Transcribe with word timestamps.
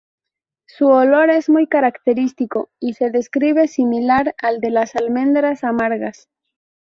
Su 0.65 0.87
olor 0.87 1.29
es 1.29 1.47
muy 1.47 1.67
característico, 1.67 2.71
y 2.79 2.95
se 2.95 3.11
describe 3.11 3.67
similar 3.67 4.33
al 4.41 4.59
de 4.59 4.71
las 4.71 4.95
almendras 4.95 5.63
amargas. 5.63 6.27